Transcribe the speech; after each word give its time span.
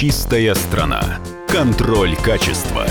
Чистая 0.00 0.54
страна. 0.54 1.18
Контроль 1.48 2.14
качества. 2.14 2.86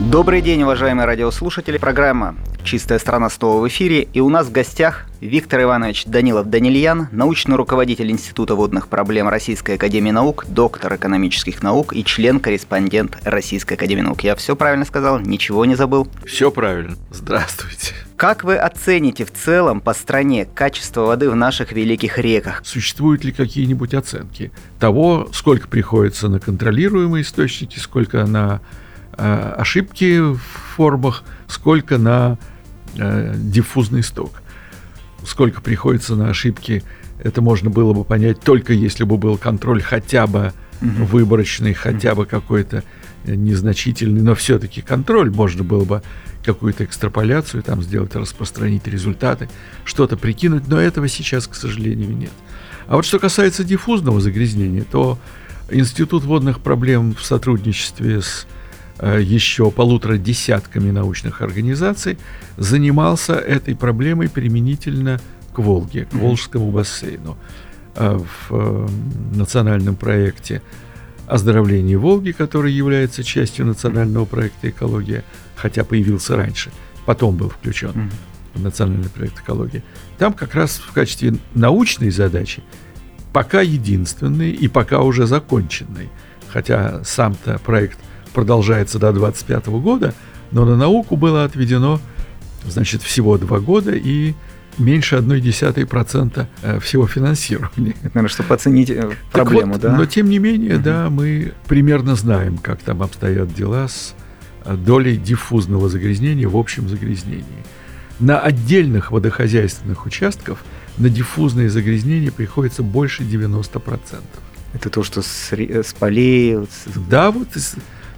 Добрый 0.00 0.42
день, 0.42 0.60
уважаемые 0.64 1.06
радиослушатели. 1.06 1.78
Программа 1.78 2.34
«Чистая 2.64 2.98
страна» 2.98 3.30
снова 3.30 3.62
в 3.62 3.68
эфире. 3.68 4.08
И 4.12 4.20
у 4.20 4.28
нас 4.28 4.48
в 4.48 4.52
гостях 4.52 5.06
Виктор 5.20 5.62
Иванович 5.62 6.06
Данилов-Данильян, 6.06 7.08
научный 7.12 7.54
руководитель 7.54 8.10
Института 8.10 8.56
водных 8.56 8.88
проблем 8.88 9.28
Российской 9.28 9.76
Академии 9.76 10.10
Наук, 10.10 10.46
доктор 10.48 10.96
экономических 10.96 11.62
наук 11.62 11.94
и 11.94 12.04
член-корреспондент 12.04 13.18
Российской 13.22 13.74
Академии 13.74 14.02
Наук. 14.02 14.24
Я 14.24 14.34
все 14.34 14.56
правильно 14.56 14.84
сказал? 14.84 15.20
Ничего 15.20 15.64
не 15.64 15.76
забыл? 15.76 16.08
Все 16.26 16.50
правильно. 16.50 16.96
Здравствуйте. 17.12 17.94
Как 18.16 18.42
вы 18.42 18.56
оцените 18.56 19.24
в 19.24 19.32
целом 19.32 19.80
по 19.80 19.94
стране 19.94 20.44
качество 20.44 21.02
воды 21.02 21.30
в 21.30 21.36
наших 21.36 21.70
великих 21.70 22.18
реках? 22.18 22.62
Существуют 22.64 23.22
ли 23.22 23.30
какие-нибудь 23.30 23.94
оценки 23.94 24.50
того, 24.80 25.28
сколько 25.32 25.68
приходится 25.68 26.28
на 26.28 26.40
контролируемые 26.40 27.22
источники, 27.22 27.78
сколько 27.78 28.26
на 28.26 28.60
э, 29.16 29.54
ошибки 29.58 30.20
в 30.20 30.38
формах, 30.76 31.24
сколько 31.46 31.98
на 31.98 32.38
э, 32.96 33.34
диффузный 33.36 34.02
сток. 34.02 34.42
Сколько 35.26 35.60
приходится 35.60 36.16
на 36.16 36.28
ошибки, 36.28 36.82
это 37.18 37.40
можно 37.40 37.70
было 37.70 37.92
бы 37.92 38.04
понять 38.04 38.40
только 38.40 38.72
если 38.72 39.04
бы 39.04 39.16
был 39.16 39.38
контроль 39.38 39.82
хотя 39.82 40.26
бы 40.26 40.52
угу. 40.82 41.04
выборочный, 41.04 41.72
хотя 41.72 42.14
бы 42.14 42.26
какой-то 42.26 42.84
незначительный, 43.24 44.20
но 44.20 44.34
все-таки 44.34 44.82
контроль 44.82 45.30
можно 45.30 45.64
было 45.64 45.84
бы 45.84 46.02
какую-то 46.44 46.84
экстраполяцию 46.84 47.62
там 47.62 47.82
сделать, 47.82 48.14
распространить 48.14 48.86
результаты, 48.86 49.48
что-то 49.86 50.18
прикинуть, 50.18 50.68
но 50.68 50.78
этого 50.78 51.08
сейчас, 51.08 51.46
к 51.46 51.54
сожалению, 51.54 52.14
нет. 52.14 52.32
А 52.86 52.96
вот 52.96 53.06
что 53.06 53.18
касается 53.18 53.64
диффузного 53.64 54.20
загрязнения, 54.20 54.84
то 54.84 55.18
Институт 55.70 56.24
водных 56.24 56.60
проблем 56.60 57.14
в 57.14 57.24
сотрудничестве 57.24 58.20
с 58.20 58.46
Э, 58.46 58.63
еще 59.00 59.70
полутора 59.70 60.18
десятками 60.18 60.90
научных 60.90 61.42
организаций 61.42 62.16
занимался 62.56 63.34
этой 63.34 63.74
проблемой 63.74 64.28
применительно 64.28 65.20
к 65.52 65.58
Волге, 65.58 66.04
к 66.04 66.14
Волжскому 66.14 66.70
бассейну. 66.70 67.36
Э, 67.96 68.18
в 68.18 68.50
э, 68.50 68.88
национальном 69.36 69.94
проекте 69.94 70.62
оздоровления 71.28 71.96
Волги, 71.96 72.32
который 72.32 72.72
является 72.72 73.22
частью 73.22 73.66
национального 73.66 74.24
проекта 74.24 74.68
«Экология», 74.70 75.24
хотя 75.54 75.84
появился 75.84 76.36
раньше, 76.36 76.72
потом 77.06 77.36
был 77.36 77.50
включен 77.50 78.10
в 78.52 78.60
национальный 78.60 79.08
проект 79.08 79.38
«Экология». 79.38 79.84
Там 80.18 80.32
как 80.32 80.54
раз 80.54 80.78
в 80.78 80.92
качестве 80.92 81.36
научной 81.54 82.10
задачи 82.10 82.64
пока 83.32 83.60
единственной 83.60 84.50
и 84.50 84.66
пока 84.66 85.00
уже 85.02 85.26
законченной, 85.26 86.10
хотя 86.48 87.02
сам-то 87.04 87.60
проект– 87.64 87.98
продолжается 88.34 88.98
до 88.98 89.12
25 89.12 89.66
года, 89.68 90.12
но 90.50 90.66
на 90.66 90.76
науку 90.76 91.16
было 91.16 91.44
отведено, 91.44 92.00
значит, 92.66 93.02
всего 93.02 93.38
два 93.38 93.60
года 93.60 93.92
и 93.92 94.34
меньше 94.76 95.16
0,1% 95.16 96.46
э, 96.62 96.80
всего 96.80 97.06
финансирования. 97.06 97.94
Это, 98.02 98.10
наверное, 98.14 98.28
чтобы 98.28 98.54
оценить 98.54 98.90
э, 98.90 99.10
проблему, 99.32 99.74
вот, 99.74 99.82
да? 99.82 99.96
Но, 99.96 100.04
тем 100.06 100.28
не 100.28 100.38
менее, 100.38 100.76
угу. 100.76 100.84
да, 100.84 101.08
мы 101.10 101.52
примерно 101.68 102.16
знаем, 102.16 102.58
как 102.58 102.80
там 102.82 103.02
обстоят 103.02 103.54
дела 103.54 103.88
с 103.88 104.14
э, 104.64 104.74
долей 104.74 105.16
диффузного 105.16 105.88
загрязнения 105.88 106.48
в 106.48 106.56
общем 106.56 106.88
загрязнении. 106.88 107.64
На 108.20 108.38
отдельных 108.40 109.10
водохозяйственных 109.10 110.06
участках 110.06 110.58
на 110.98 111.08
диффузное 111.08 111.68
загрязнение 111.68 112.30
приходится 112.30 112.82
больше 112.82 113.22
90%. 113.22 114.00
Это 114.72 114.90
то, 114.90 115.02
что 115.02 115.22
с, 115.22 115.52
с 115.52 115.94
полей... 115.94 116.58
Да, 117.08 117.30
вот 117.30 117.48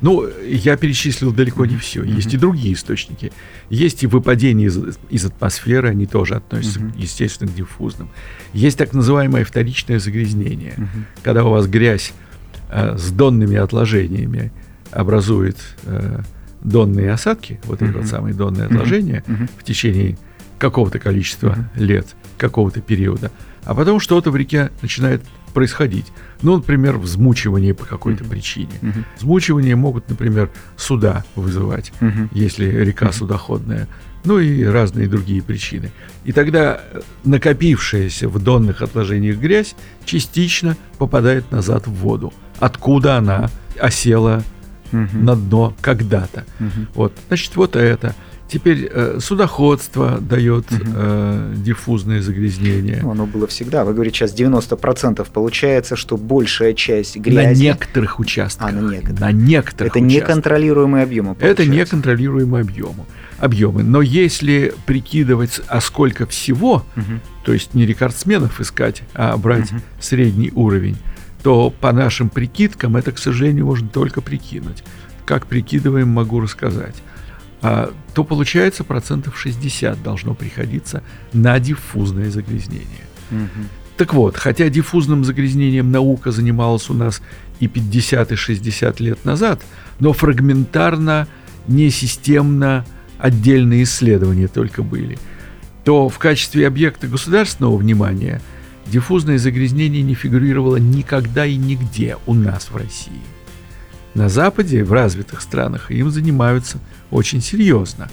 ну, 0.00 0.27
я 0.47 0.77
перечислил 0.77 1.33
далеко 1.33 1.64
не 1.64 1.77
все. 1.77 2.02
Есть 2.02 2.34
и 2.34 2.36
другие 2.36 2.75
источники. 2.75 3.33
Есть 3.70 4.03
и 4.03 4.06
выпадение 4.06 4.69
из, 4.69 4.78
из 5.10 5.25
атмосферы, 5.25 5.88
они 5.88 6.06
тоже 6.06 6.34
относятся, 6.34 6.81
естественно, 6.97 7.50
к 7.50 7.54
диффузным. 7.54 8.10
Есть 8.53 8.78
так 8.78 8.93
называемое 8.93 9.44
вторичное 9.44 9.98
загрязнение, 9.98 10.75
когда 11.22 11.44
у 11.44 11.50
вас 11.50 11.66
грязь 11.66 12.12
э, 12.71 12.97
с 12.97 13.10
донными 13.10 13.56
отложениями 13.56 14.53
образует 14.91 15.56
э, 15.84 16.21
донные 16.62 17.12
осадки, 17.12 17.60
вот 17.65 17.82
эти 17.82 17.92
вот 17.92 18.06
самые 18.06 18.34
донные 18.34 18.66
отложения 18.66 19.25
в 19.59 19.65
течение 19.65 20.16
какого-то 20.59 20.98
количества 20.98 21.56
лет, 21.75 22.06
какого-то 22.38 22.81
периода, 22.81 23.31
а 23.65 23.75
потом 23.75 24.00
что-то 24.00 24.31
в 24.31 24.37
реке 24.37 24.71
начинает 24.82 25.22
происходить. 25.56 26.12
Ну, 26.43 26.56
например, 26.56 26.99
взмучивание 26.99 27.72
по 27.72 27.87
какой-то 27.87 28.25
mm-hmm. 28.25 28.28
причине. 28.28 28.72
Mm-hmm. 28.83 29.05
Взмучивание 29.17 29.75
могут, 29.75 30.11
например, 30.11 30.50
суда 30.77 31.25
вызывать, 31.34 31.94
mm-hmm. 32.00 32.28
если 32.33 32.67
река 32.67 33.06
mm-hmm. 33.06 33.12
судоходная. 33.15 33.89
Ну 34.27 34.39
и 34.39 34.65
разные 34.65 35.09
другие 35.09 35.43
причины. 35.43 35.93
И 36.27 36.33
тогда 36.33 36.83
накопившаяся 37.25 38.28
в 38.28 38.39
донных 38.39 38.83
отложениях 38.83 39.39
грязь 39.39 39.77
частично 40.05 40.77
попадает 40.99 41.50
назад 41.50 41.87
в 41.87 41.93
воду. 41.93 42.34
Откуда 42.59 43.16
она 43.16 43.49
осела 43.81 44.43
mm-hmm. 44.93 45.22
на 45.22 45.37
дно 45.37 45.75
когда-то. 45.81 46.45
Mm-hmm. 46.61 46.87
Вот, 46.95 47.15
значит, 47.28 47.56
вот 47.56 47.77
это. 47.77 48.15
Теперь 48.49 48.89
э, 48.93 49.19
судоходство 49.21 50.19
дает 50.21 50.71
угу. 50.71 50.83
э, 50.95 51.55
диффузное 51.57 52.23
загрязнение. 52.23 53.01
Ну, 53.03 53.11
оно 53.11 53.27
было 53.27 53.49
всегда. 53.49 53.84
Вы 53.84 53.93
говорите, 53.93 54.19
сейчас 54.19 54.39
90% 54.39 55.27
получается, 55.33 55.97
что 55.97 56.17
большая 56.17 56.73
часть 56.75 57.17
грязи... 57.17 57.59
На 57.59 57.73
некоторых 57.73 58.21
участках. 58.21 58.69
А, 58.69 58.73
на 58.73 58.89
некоторых. 58.89 59.21
На 59.21 59.33
некоторых 59.33 59.93
Это 59.97 60.01
неконтролируемые 60.01 61.03
объемы, 61.03 61.34
получается. 61.34 61.62
Это 61.65 61.73
неконтролируемые 61.73 62.62
объемы. 62.62 63.05
объемы. 63.39 63.83
Но 63.83 64.01
если 64.01 64.75
прикидывать, 64.87 65.61
а 65.67 65.81
сколько 65.81 66.27
всего, 66.27 66.84
угу. 66.95 67.21
то 67.45 67.53
есть 67.53 67.75
не 67.75 67.84
рекордсменов 67.84 68.61
искать, 68.61 69.03
а 69.15 69.37
брать 69.37 69.73
угу. 69.73 69.81
средний 70.01 70.53
уровень, 70.55 70.97
то 71.43 71.71
по 71.71 71.93
нашим 71.93 72.28
прикидкам 72.28 72.97
это, 72.97 73.11
к 73.11 73.19
сожалению, 73.19 73.67
можно 73.67 73.89
только 73.89 74.21
прикинуть. 74.21 74.84
Как 75.25 75.47
прикидываем, 75.47 76.09
могу 76.09 76.41
рассказать. 76.41 76.95
А, 77.62 77.93
то 78.15 78.25
получается 78.25 78.84
процентов 78.84 79.39
60 79.39 80.03
должно 80.03 80.34
приходиться 80.34 81.03
на 81.33 81.59
диффузное 81.59 82.31
загрязнение. 82.31 83.06
Угу. 83.31 83.67
Так 83.97 84.12
вот, 84.12 84.37
хотя 84.37 84.69
диффузным 84.69 85.25
загрязнением 85.25 85.91
наука 85.91 86.31
занималась 86.31 86.91
у 86.91 86.95
нас 86.95 87.22
и 87.61 87.66
50, 87.66 88.33
и 88.33 88.37
60 88.37 89.00
лет 89.00 89.25
назад, 89.25 89.62
но 90.00 90.12
фрагментарно, 90.12 91.27
несистемно 91.66 92.84
отдельные 93.19 93.84
исследования 93.84 94.49
только 94.49 94.83
были, 94.83 95.19
то 95.84 96.09
в 96.09 96.19
качестве 96.19 96.66
объекта 96.66 97.06
государственного 97.06 97.77
внимания 97.77 98.43
диффузное 98.87 99.39
загрязнение 99.39 100.03
не 100.03 100.15
фигурировало 100.15 100.77
никогда 100.77 101.47
и 101.47 101.56
нигде 101.56 102.16
у 102.27 102.34
нас 102.34 102.71
в 102.71 102.77
России. 102.77 103.22
На 104.16 104.31
Западе, 104.31 104.82
в 104.82 104.94
развитых 104.94 105.43
странах, 105.43 105.91
им 105.91 106.10
занимаются 106.10 106.78
очень 107.10 107.43
серьезно. 107.43 108.09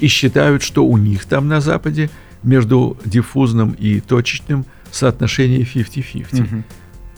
И 0.00 0.08
считают, 0.08 0.64
что 0.64 0.84
у 0.84 0.96
них 0.96 1.26
там 1.26 1.46
на 1.46 1.60
Западе 1.60 2.10
между 2.42 2.98
диффузным 3.04 3.70
и 3.70 4.00
точечным 4.00 4.66
соотношение 4.90 5.60
50-50 5.60 6.42
угу. 6.42 6.64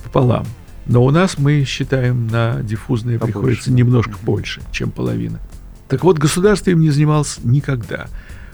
пополам. 0.04 0.44
Но 0.84 1.03
у 1.03 1.10
нас 1.10 1.38
мы 1.38 1.64
считаем 1.64 2.26
на 2.26 2.60
диффузное 2.62 3.19
Побольше. 3.19 3.32
приходится 3.32 3.72
немножко 3.72 4.16
угу. 4.16 4.26
больше, 4.26 4.60
чем 4.70 4.91
половина. 4.91 5.41
Так 5.88 6.04
вот, 6.04 6.19
государство 6.19 6.70
им 6.70 6.81
не 6.81 6.91
занималось 6.91 7.38
никогда. 7.42 8.08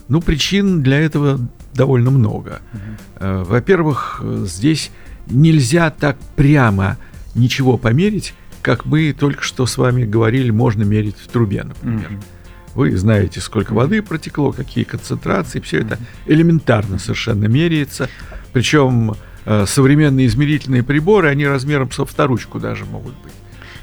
Ну, 0.07 0.21
причин 0.21 0.81
для 0.85 1.01
этого 1.01 1.41
довольно 1.75 2.13
много. 2.13 2.61
Угу. 2.73 3.45
Во-первых, 3.47 4.23
здесь 4.45 4.93
нельзя 5.27 5.91
так 5.91 6.19
прямо 6.37 6.99
ничего 7.35 7.77
померить, 7.77 8.33
как 8.67 8.85
мы 8.85 9.13
только 9.13 9.45
что 9.45 9.65
с 9.65 9.79
вами 9.79 10.05
говорили, 10.05 10.51
можно 10.51 10.83
мерить 10.83 11.15
в 11.19 11.29
трубе, 11.29 11.63
например. 11.63 12.11
Mm-hmm. 12.11 12.75
Вы 12.75 12.97
знаете, 12.97 13.41
сколько 13.41 13.73
воды 13.73 14.03
протекло, 14.03 14.51
какие 14.51 14.83
концентрации, 14.83 15.61
все 15.61 15.83
это 15.83 16.01
элементарно 16.27 16.99
совершенно 16.99 17.45
меряется. 17.45 18.09
Причем 18.53 19.15
э, 19.45 19.67
современные 19.69 20.27
измерительные 20.27 20.83
приборы, 20.83 21.29
они 21.29 21.47
размером 21.47 21.93
со 21.93 22.05
вторучку 22.05 22.59
даже 22.59 22.85
могут 22.87 23.15
быть. 23.23 23.33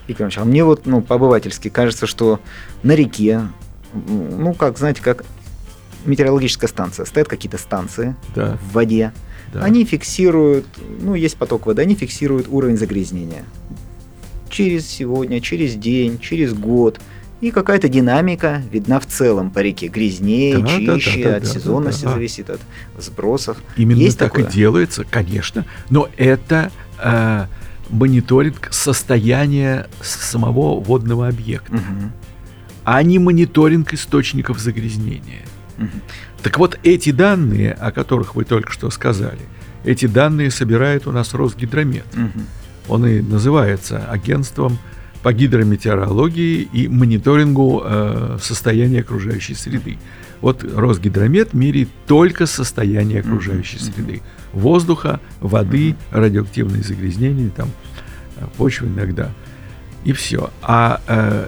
Виктор 0.06 0.24
Иванович, 0.24 0.38
а 0.40 0.44
мне 0.44 0.66
вот, 0.66 0.86
ну, 0.86 1.00
по-обывательски 1.00 1.70
кажется, 1.70 2.06
что 2.06 2.42
на 2.84 2.94
реке, 2.94 3.48
ну, 3.94 4.54
как, 4.54 4.78
знаете, 4.78 5.02
как 5.02 5.24
метеорологическая 6.04 6.68
станция, 6.68 7.06
стоят 7.06 7.30
какие-то 7.30 7.58
станции 7.58 8.18
да. 8.36 8.58
в 8.58 8.74
воде, 8.74 9.14
да. 9.54 9.64
они 9.64 9.86
фиксируют, 9.86 10.66
ну, 11.00 11.16
есть 11.16 11.38
поток 11.38 11.68
воды, 11.68 11.82
они 11.82 11.96
фиксируют 11.96 12.48
уровень 12.50 12.76
загрязнения 12.76 13.46
через 14.54 14.88
сегодня, 14.88 15.42
через 15.42 15.76
день, 15.76 16.20
через 16.20 16.54
год. 16.54 17.00
И 17.42 17.52
какая-то 17.52 17.90
динамика 17.90 18.62
видна 18.72 19.00
в 19.00 19.06
целом 19.06 19.52
по 19.52 19.60
реке. 19.60 19.88
Грязнее, 19.88 20.60
да, 20.60 20.68
чище, 20.68 21.24
да, 21.24 21.30
да, 21.32 21.36
от 21.38 21.44
да, 21.44 21.50
сезонности 21.50 22.04
да, 22.04 22.10
да. 22.10 22.14
зависит, 22.14 22.50
от 22.50 22.62
сбросов. 22.98 23.58
Именно 23.76 24.00
Есть 24.00 24.20
так 24.20 24.32
такое? 24.32 24.50
и 24.50 24.52
делается, 24.52 25.04
конечно. 25.10 25.66
Но 25.90 26.08
это 26.16 26.72
э, 27.04 27.48
мониторинг 27.90 28.70
состояния 28.72 29.88
самого 30.02 30.80
водного 30.80 31.28
объекта, 31.28 31.74
угу. 31.74 32.12
а 32.86 33.04
не 33.04 33.20
мониторинг 33.20 33.94
источников 33.94 34.60
загрязнения. 34.60 35.46
Угу. 35.78 35.88
Так 36.44 36.60
вот, 36.60 36.80
эти 36.84 37.12
данные, 37.12 37.74
о 37.74 37.92
которых 37.92 38.36
вы 38.36 38.46
только 38.46 38.72
что 38.72 38.90
сказали, 38.90 39.42
эти 39.84 40.06
данные 40.06 40.50
собирает 40.50 41.08
у 41.08 41.12
нас 41.12 41.34
Росгидромет. 41.34 42.06
Угу. 42.14 42.44
Он 42.88 43.06
и 43.06 43.22
называется 43.22 44.06
агентством 44.10 44.78
по 45.24 45.32
гидрометеорологии 45.32 46.68
и 46.74 46.88
мониторингу 46.90 47.82
э, 47.86 48.38
состояния 48.42 49.00
окружающей 49.00 49.56
среды. 49.56 49.98
Вот 50.42 50.64
Росгидромет 50.64 51.54
меряет 51.54 51.88
только 52.06 52.46
состояние 52.46 53.22
окружающей 53.22 53.78
mm-hmm. 53.78 53.94
среды. 53.96 54.22
Воздуха, 54.52 55.22
воды, 55.40 55.92
mm-hmm. 55.92 55.96
радиоактивные 56.12 56.84
загрязнения, 56.84 57.50
там, 57.50 57.70
э, 58.36 58.46
почвы 58.58 58.88
иногда. 58.88 59.32
И 60.04 60.12
все. 60.12 60.50
А 60.62 61.02
э, 61.08 61.48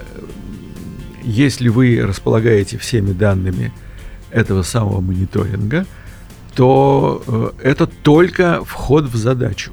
если 1.22 1.68
вы 1.68 2.00
располагаете 2.02 2.78
всеми 2.78 3.12
данными 3.12 3.72
этого 4.30 4.62
самого 4.62 5.02
мониторинга, 5.02 5.84
то 6.54 7.22
э, 7.26 7.50
это 7.62 7.86
только 7.86 8.64
вход 8.64 9.04
в 9.04 9.16
задачу. 9.16 9.72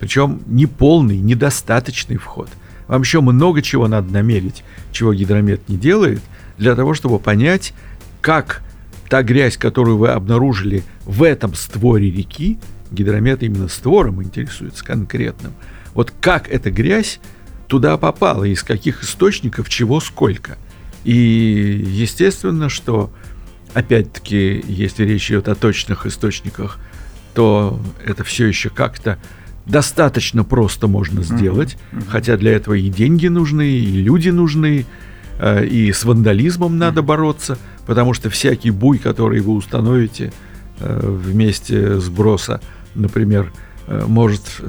Причем 0.00 0.42
не 0.46 0.66
полный, 0.66 1.18
недостаточный 1.18 2.16
вход. 2.16 2.48
Вам 2.88 3.02
еще 3.02 3.20
много 3.20 3.62
чего 3.62 3.86
надо 3.86 4.12
намерить, 4.12 4.64
чего 4.90 5.14
гидромет 5.14 5.68
не 5.68 5.76
делает, 5.76 6.20
для 6.58 6.74
того, 6.74 6.94
чтобы 6.94 7.18
понять, 7.18 7.74
как 8.20 8.62
та 9.08 9.22
грязь, 9.22 9.56
которую 9.56 9.98
вы 9.98 10.08
обнаружили 10.08 10.82
в 11.04 11.22
этом 11.22 11.54
створе 11.54 12.10
реки, 12.10 12.58
гидромет 12.90 13.42
именно 13.42 13.68
створом 13.68 14.22
интересуется 14.22 14.84
конкретным, 14.84 15.52
вот 15.94 16.12
как 16.20 16.48
эта 16.48 16.70
грязь 16.70 17.20
туда 17.68 17.96
попала, 17.96 18.44
из 18.44 18.62
каких 18.62 19.04
источников, 19.04 19.68
чего, 19.68 20.00
сколько. 20.00 20.58
И 21.04 21.14
естественно, 21.86 22.68
что 22.68 23.12
опять-таки, 23.74 24.64
если 24.66 25.04
речь 25.04 25.30
идет 25.30 25.48
о 25.48 25.54
точных 25.54 26.06
источниках, 26.06 26.78
то 27.34 27.80
это 28.04 28.24
все 28.24 28.46
еще 28.46 28.70
как-то 28.70 29.18
достаточно 29.66 30.44
просто 30.44 30.88
можно 30.88 31.22
сделать, 31.22 31.76
uh-huh. 31.92 32.04
хотя 32.08 32.36
для 32.36 32.52
этого 32.52 32.74
и 32.74 32.88
деньги 32.88 33.28
нужны, 33.28 33.68
и 33.68 34.02
люди 34.02 34.30
нужны, 34.30 34.86
э, 35.38 35.66
и 35.66 35.92
с 35.92 36.04
вандализмом 36.04 36.78
надо 36.78 37.02
бороться 37.02 37.58
потому 37.90 38.14
что 38.14 38.30
всякий 38.30 38.70
буй, 38.70 38.98
который 38.98 39.40
вы 39.40 39.52
установите 39.52 40.32
э, 40.78 41.00
в 41.02 41.34
месте 41.34 41.98
сброса, 41.98 42.60
например, 42.94 43.52
э, 43.88 44.04
может 44.06 44.62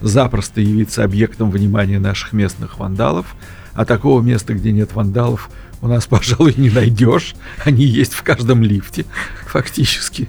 запросто 0.00 0.60
явиться 0.60 1.02
объектом 1.02 1.50
внимания 1.50 1.98
наших 1.98 2.32
местных 2.32 2.78
вандалов, 2.78 3.34
а 3.72 3.84
такого 3.84 4.22
места, 4.22 4.54
где 4.54 4.70
нет 4.70 4.94
вандалов, 4.94 5.50
у 5.82 5.88
нас, 5.88 6.06
пожалуй, 6.14 6.54
не 6.56 6.70
найдешь. 6.70 7.34
Они 7.64 7.84
есть 7.84 8.12
в 8.12 8.22
каждом 8.22 8.62
лифте, 8.62 9.04
фактически. 9.46 10.28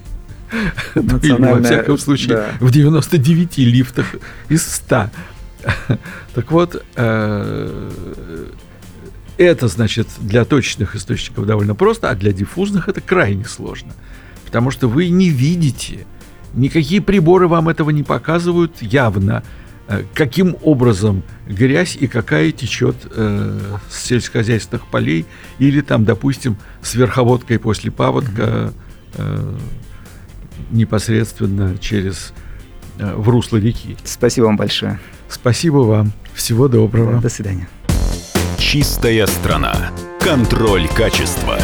Ну, 0.96 1.18
или, 1.20 1.32
во 1.34 1.62
всяком 1.62 1.98
случае, 1.98 2.30
да. 2.30 2.46
в 2.60 2.72
99 2.72 3.58
лифтах 3.60 4.16
из 4.50 4.66
100. 4.66 5.10
Так 6.34 6.52
вот, 6.52 6.84
это, 9.42 9.68
значит, 9.68 10.08
для 10.20 10.46
точных 10.46 10.96
источников 10.96 11.46
довольно 11.46 11.76
просто, 11.76 12.10
а 12.10 12.16
для 12.16 12.32
диффузных 12.32 12.88
это 12.88 13.02
крайне 13.02 13.46
сложно. 13.46 13.94
Потому 14.46 14.70
что 14.70 14.88
вы 14.88 15.10
не 15.10 15.30
видите, 15.30 16.06
никакие 16.54 17.02
приборы 17.02 17.48
вам 17.48 17.70
этого 17.70 17.90
не 17.90 18.04
показывают 18.04 18.82
явно, 18.82 19.44
э, 19.88 20.04
каким 20.14 20.58
образом 20.62 21.24
грязь 21.48 21.98
и 22.00 22.08
какая 22.08 22.52
течет 22.52 22.96
э, 23.16 23.60
с 23.90 24.04
сельскохозяйственных 24.04 24.86
полей 24.88 25.26
или 25.58 25.82
там, 25.82 26.06
допустим, 26.06 26.58
с 26.82 26.96
верховодкой 26.96 27.60
после 27.60 27.92
паводка 27.92 28.74
э, 29.16 29.58
непосредственно 30.72 31.78
через 31.78 32.34
э, 33.00 33.14
в 33.16 33.30
русло 33.30 33.58
реки. 33.58 33.98
Спасибо 34.04 34.46
вам 34.46 34.58
большое. 34.58 35.00
Спасибо 35.30 35.78
вам. 35.78 36.12
Всего 36.34 36.68
доброго. 36.68 37.22
До 37.22 37.30
свидания. 37.30 37.68
Чистая 38.58 39.28
страна. 39.28 39.92
Контроль 40.20 40.88
качества. 40.88 41.58